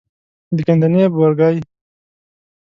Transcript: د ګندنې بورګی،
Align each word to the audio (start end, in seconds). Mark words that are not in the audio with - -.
د 0.55 0.57
ګندنې 0.67 1.03
بورګی، 1.13 1.57